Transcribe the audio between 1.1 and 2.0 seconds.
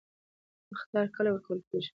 کله ورکول کیږي؟